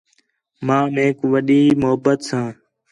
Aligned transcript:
ماں 0.65 0.85
میک 0.95 1.17
وݙّی 1.31 1.61
محبت 1.81 2.19
ساں 2.27 2.47